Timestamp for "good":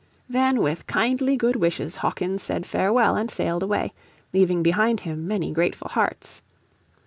1.37-1.55